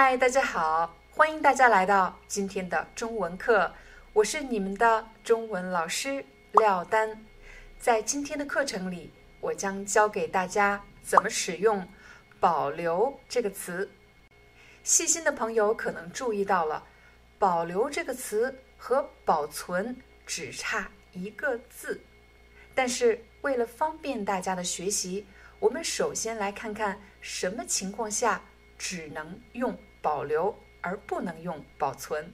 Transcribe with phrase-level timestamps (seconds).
[0.00, 3.74] 嗨，大家好，欢迎大家来到今天的中文课，
[4.12, 7.20] 我是你们的中文老师廖丹。
[7.80, 11.84] 在今天的课程里，我将教给大家怎么使用
[12.38, 13.90] “保留”这个词。
[14.84, 16.86] 细心的朋友可能注意到了
[17.36, 22.00] ，“保留”这个词和“保存”只差一个字。
[22.72, 25.26] 但是为了方便大家的学习，
[25.58, 28.40] 我们首先来看看什么情况下。
[28.80, 32.32] 只能用保留而不能用保存。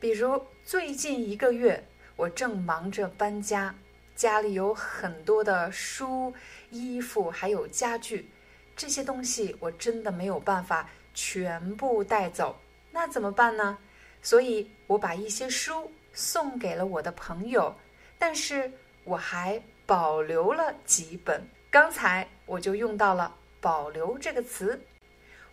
[0.00, 1.82] 比如最近一个月，
[2.16, 3.74] 我正忙着搬家，
[4.14, 6.32] 家里有很多的书、
[6.70, 8.28] 衣服，还有家具，
[8.74, 12.56] 这些东西我真的没有办法全部带走，
[12.90, 13.78] 那怎么办呢？
[14.22, 17.74] 所以我把一些书送给了我的朋友，
[18.18, 18.70] 但是
[19.04, 21.44] 我还保留了几本。
[21.70, 24.80] 刚才我就用到了“保留”这个词。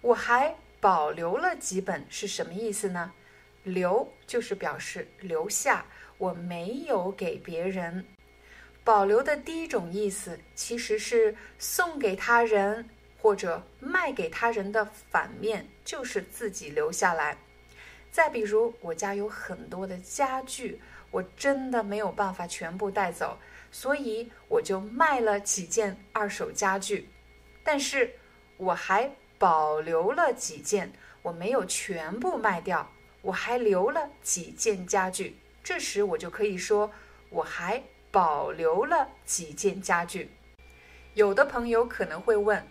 [0.01, 3.11] 我还保留了几本，是什么意思呢？
[3.63, 5.85] 留就是表示留下，
[6.17, 8.05] 我没有给别人。
[8.83, 17.37] 保留的第一种意思其实是送给他人或者卖给他人的反面，就是自己留下来。
[18.09, 20.79] 再比如，我家有很多的家具，
[21.11, 23.37] 我真的没有办法全部带走，
[23.69, 27.09] 所以我就卖了几件二手家具。
[27.63, 28.11] 但是
[28.55, 29.11] 我还。
[29.39, 30.91] 保留了几件，
[31.23, 32.91] 我没有全部卖掉，
[33.21, 35.37] 我还留了几件家具。
[35.63, 36.91] 这时我就可以说，
[37.29, 40.29] 我还保留了几件家具。
[41.13, 42.67] 有的朋友可能会问，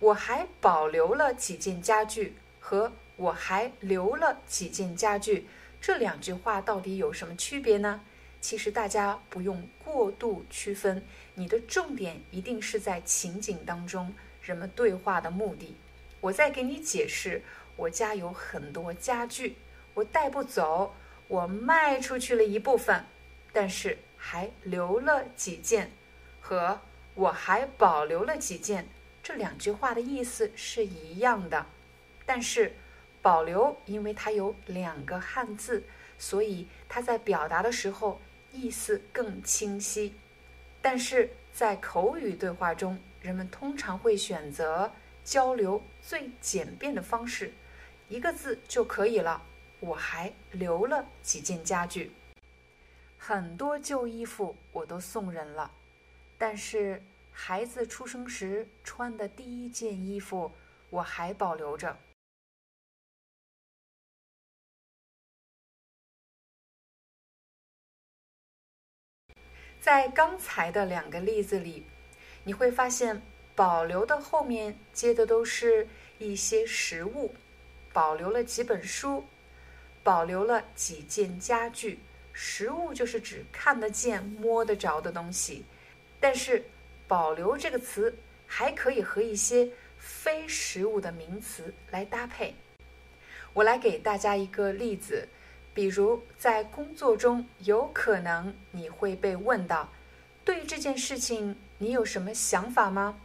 [0.00, 5.46] 我还保留了几件家具和我还留了几件家具
[5.80, 8.00] 这两句话到底有什么区别呢？
[8.40, 11.04] 其实大家不用过度区分，
[11.34, 14.12] 你的重点一定是在情景当中
[14.42, 15.76] 人们对话的目的。
[16.20, 17.42] 我再给你解释，
[17.76, 19.56] 我家有很多家具，
[19.94, 20.94] 我带不走，
[21.28, 23.06] 我卖出去了一部分，
[23.52, 25.90] 但是还留了几件，
[26.40, 26.80] 和
[27.14, 28.86] 我还保留了几件，
[29.22, 31.66] 这两句话的意思是一样的。
[32.26, 32.74] 但是
[33.22, 35.84] 保留，因为它有两个汉字，
[36.18, 38.20] 所以它在表达的时候
[38.52, 40.14] 意思更清晰。
[40.82, 44.92] 但是在口语对话中，人们通常会选择。
[45.30, 47.52] 交流最简便的方式，
[48.08, 49.40] 一个字就可以了。
[49.78, 52.10] 我还留了几件家具，
[53.16, 55.70] 很多旧衣服我都送人了，
[56.36, 60.50] 但是孩子出生时穿的第一件衣服
[60.90, 61.96] 我还保留着。
[69.80, 71.86] 在刚才的两个例子里，
[72.42, 73.22] 你会发现。
[73.54, 75.86] 保留的后面接的都是
[76.18, 77.34] 一些实物，
[77.92, 79.24] 保留了几本书，
[80.02, 81.98] 保留了几件家具。
[82.32, 85.64] 实物就是指看得见、摸得着的东西，
[86.18, 86.64] 但是
[87.06, 88.16] 保留这个词
[88.46, 89.68] 还可以和一些
[89.98, 92.54] 非实物的名词来搭配。
[93.52, 95.28] 我来给大家一个例子，
[95.74, 99.90] 比如在工作中，有可能你会被问到：
[100.44, 103.20] 对这件事情你有什么想法吗？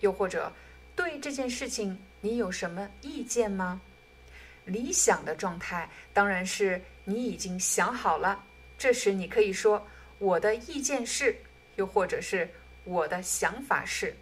[0.00, 0.52] 又或者，
[0.94, 3.80] 对这件事情你有什么意见吗？
[4.64, 8.44] 理想的状态当然是你已经想好了，
[8.76, 9.86] 这时你可以说
[10.18, 11.34] 我的意见是，
[11.76, 12.48] 又或者是
[12.84, 14.14] 我的想法是。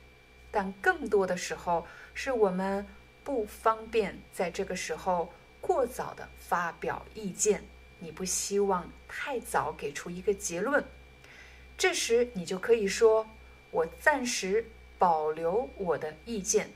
[0.53, 2.87] 但更多的时候是我们
[3.25, 7.63] 不方便在这个时候过早的发表意见，
[7.99, 10.83] 你不希望太早给出一个结论，
[11.77, 13.27] 这时你就可以说
[13.73, 14.65] 我暂时。
[14.99, 16.71] 保留我的意见，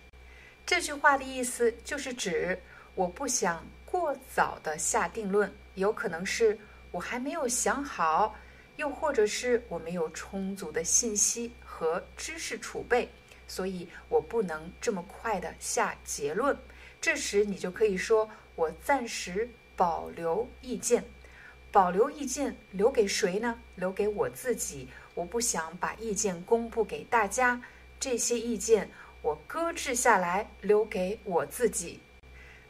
[0.67, 2.59] 这句话的意思就是指
[2.95, 6.59] 我不想过早的下定论，有可能是
[6.91, 8.37] 我还没有想好，
[8.77, 13.09] 又或者是我没有充足的信息和知识储备，
[13.49, 16.57] 所以我不能这么快的下结论。
[17.01, 21.03] 这时你就可以说我暂时保留意见。
[21.73, 23.57] 保留意见留给谁呢？
[23.77, 24.89] 留给我自己。
[25.15, 27.63] 我不想把意见公布给大家，
[28.01, 28.91] 这些意见
[29.23, 32.01] 我搁置下来，留给我自己。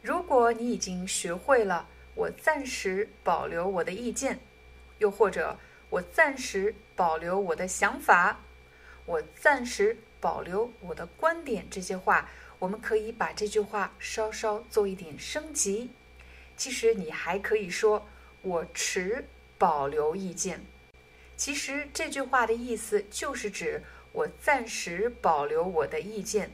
[0.01, 4.39] 如果你已经学会了，我暂时保留我的意见，
[4.99, 5.57] 又或者
[5.89, 8.39] 我暂时保留我的想法，
[9.05, 12.29] 我暂时保留我的观点，这些话，
[12.59, 15.89] 我们可以把这句话稍稍做一点升级。
[16.57, 18.05] 其实你还可以说。
[18.43, 19.23] 我持
[19.59, 20.65] 保留意见，
[21.37, 26.51] 其实这句话的意思就是指我暂时保留我的意见，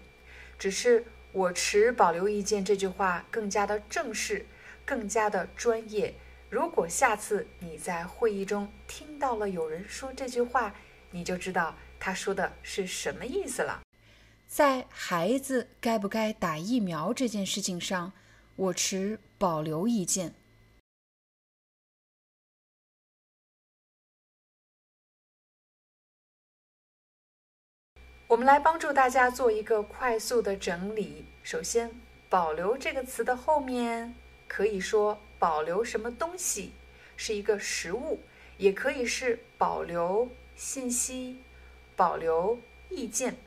[0.60, 4.46] 只是我持保留意见这句话更加的正式，
[4.86, 6.14] 更加的专业。
[6.50, 10.74] 如果下次你在会议中听到了有人说这句话，
[11.12, 13.82] 你就知道他说的是什么意思了。
[14.48, 18.14] 在孩子该不该打疫苗这件事情上，
[18.56, 20.34] 我持保留意见。
[28.28, 31.24] 我们来帮助大家做一个快速的整理。
[31.44, 31.90] 首先
[32.28, 34.14] ，“保留”这个词的后面
[34.50, 36.74] 可以说保留什么东西，
[37.16, 38.20] 是一个实物，
[38.58, 41.42] 也可以是保留信息、
[41.96, 42.60] 保留
[42.90, 43.38] 意见。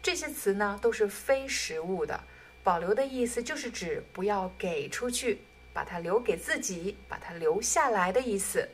[0.00, 2.22] 这些词呢都是非实物的。
[2.62, 5.40] 保留的意思就是指不要给出去，
[5.72, 8.68] 把它留给自己，把它留下来的意思。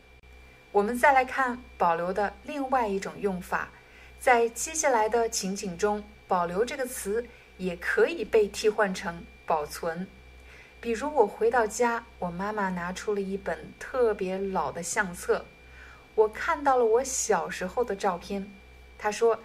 [0.70, 3.70] 我们再来看“保留”的另外一种用法。
[4.20, 7.26] 在接下来的情景中，“保留”这个词
[7.56, 10.06] 也可以被替换成“保存”。
[10.78, 15.46] 比如，我回到家，我妈妈拿出了一本特别老的相册，
[16.14, 18.46] 我看到了我小时候的照片。
[18.98, 19.38] 她说：“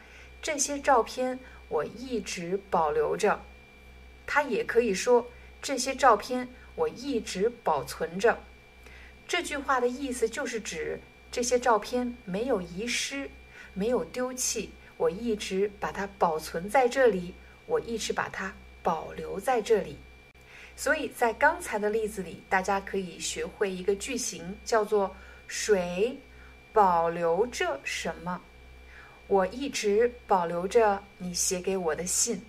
[0.44, 1.40] 这些照片
[1.70, 3.42] 我一直保留着。”
[4.28, 5.26] 她也可以说
[5.62, 8.38] ：“这些照片我一直保存着。”
[9.26, 11.00] 这句话的意思就是指
[11.32, 13.30] 这些照片没有遗失。
[13.76, 17.36] 没有丢弃，我一直把它保存在这里，
[17.68, 19.98] 我一直把它保留在这里。
[20.76, 25.16] 所以在刚才的例子里，大家可以学会一个句型，叫做
[25.48, 26.18] “水
[26.74, 28.42] 保留着什么”。
[29.28, 32.42] 我一直保留着你写给我的信，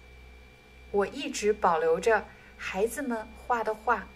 [0.90, 2.25] 我一直保留着
[2.56, 4.06] 孩子们画的画，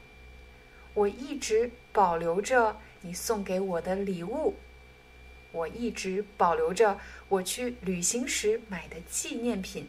[0.94, 4.54] 我一直保留着你送给我的礼物。
[5.52, 6.98] 我一直保留着
[7.28, 9.88] 我去旅行时买的纪念品。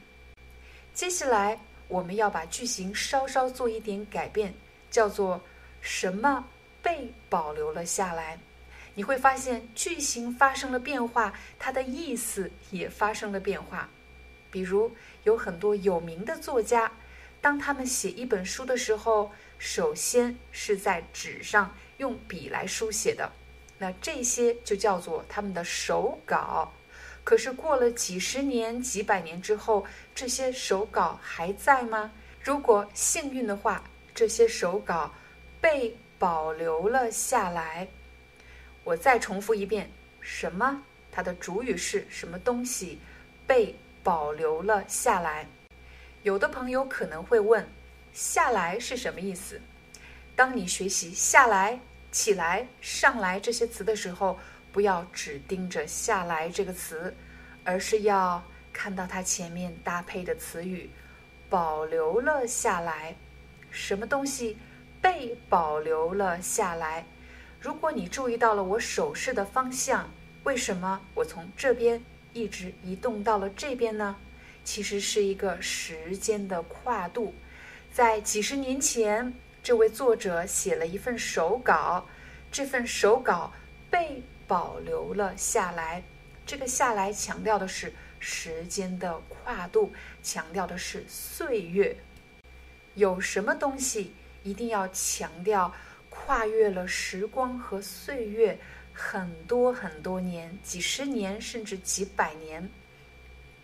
[0.94, 4.54] 接下来，我们要把句型稍稍做一点改变，
[4.90, 5.42] 叫做
[5.82, 6.46] “什么
[6.82, 8.38] 被保留了下来”。
[8.94, 13.90] 你会发现句型发生了变化，它的意思也发生了变化。
[14.52, 14.92] 比如，
[15.24, 16.92] 有很多有名的作家，
[17.40, 23.32] 当他们写一本书的时候，首先是在纸上用笔来书写的。
[23.82, 26.72] 那这些就叫做他们的手稿，
[27.24, 29.84] 可是过了几十年、几百年之后，
[30.14, 32.12] 这些手稿还在吗？
[32.44, 33.84] 如果幸运的话，
[34.14, 35.12] 这些手稿
[35.60, 37.88] 被保留了下来。
[38.84, 39.90] 我再重复一遍，
[40.20, 40.80] 什么？
[41.12, 43.00] 它的主语是什么东西
[43.48, 45.48] 被保留了下来？
[46.22, 47.68] 有的朋友可能会问，
[48.14, 49.60] 下来是什么意思？
[50.36, 51.80] 当你学习下来。
[52.12, 54.38] 起来、上来这些词的时候，
[54.72, 57.14] 不要只盯着“下来”这个词，
[57.64, 60.90] 而是要看到它前面搭配的词语
[61.50, 63.16] “保留了下来”。
[63.72, 64.58] 什么东西
[65.02, 67.06] 被保留了下来？
[67.60, 70.10] 如果你注意到了我手势的方向，
[70.44, 72.04] 为什么我从这边
[72.34, 74.16] 一直移动到了这边呢？
[74.66, 77.34] 其实是一个时间的跨度，
[77.94, 79.34] 在几十年前。
[79.64, 82.04] 这位作者写了一份手稿，
[82.52, 83.54] 这份手稿
[83.92, 86.02] 被保留了下来。
[86.48, 91.96] 这个“下来”强调的是时间的跨度，强调的是岁月。
[92.96, 95.72] 有什么东西一定要强调
[96.10, 98.58] 跨越了时光和岁月
[98.92, 102.68] 很多很多年、几十年甚至几百年？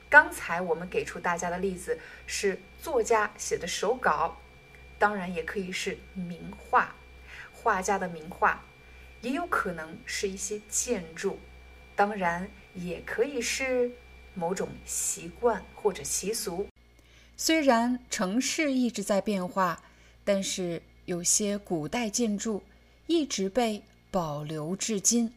[0.07, 4.37] 刚才我们给出大家的例子是作家写的手稿。
[4.99, 6.95] 当然也可以是名画，
[7.53, 8.63] 画家的名画，
[9.21, 11.39] 也有可能是一些建筑，
[11.95, 13.91] 当然也可以是
[14.33, 16.67] 某种习惯或者习俗。
[17.35, 19.83] 虽然城市一直在变化，
[20.23, 22.63] 但是有些古代建筑
[23.05, 25.31] 一直被保留至今。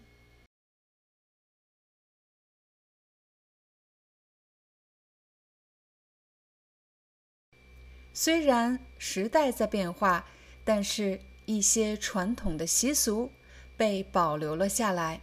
[8.13, 10.27] 虽然时代在变化，
[10.65, 13.31] 但是一些传统的习俗
[13.77, 15.21] 被保留了下来。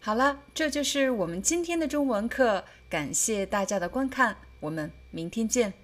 [0.00, 5.83] 好了，这就是我们今天的中文课，感谢大家的观看，我们明天见。